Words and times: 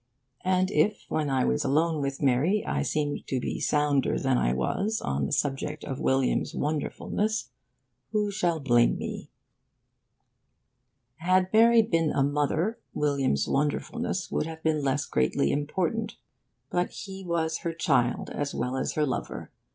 And 0.43 0.71
if, 0.71 1.05
when 1.09 1.29
I 1.29 1.45
was 1.45 1.63
alone 1.63 2.01
with 2.01 2.23
Mary, 2.23 2.65
I 2.65 2.81
seemed 2.81 3.27
to 3.27 3.39
be 3.39 3.59
sounder 3.59 4.17
than 4.17 4.35
I 4.35 4.51
was 4.51 4.99
on 4.99 5.27
the 5.27 5.31
subject 5.31 5.83
of 5.83 5.99
William's 5.99 6.55
wonderfulness, 6.55 7.51
who 8.11 8.31
shall 8.31 8.59
blame 8.59 8.97
me? 8.97 9.29
Had 11.17 11.53
Mary 11.53 11.83
been 11.83 12.09
a 12.11 12.23
mother, 12.23 12.79
William's 12.95 13.47
wonderfulness 13.47 14.31
would 14.31 14.47
have 14.47 14.63
been 14.63 14.83
less 14.83 15.05
greatly 15.05 15.51
important. 15.51 16.15
But 16.71 16.89
he 16.89 17.23
was 17.23 17.59
her 17.59 17.71
child 17.71 18.31
as 18.31 18.55
well 18.55 18.77
as 18.77 18.93
her 18.93 19.05
lover. 19.05 19.51